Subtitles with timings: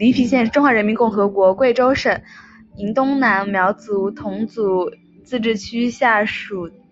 [0.00, 2.20] 黎平县是中华人民共和国贵州省
[2.74, 4.90] 黔东南苗族侗族
[5.24, 6.90] 自治州下属的一个县。